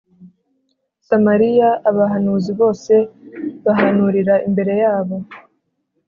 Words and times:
Samariya 1.07 1.69
abahanuzi 1.89 2.51
bose 2.61 2.93
bahanurira 3.65 4.33
imbere 4.47 4.73
yabo 4.83 5.17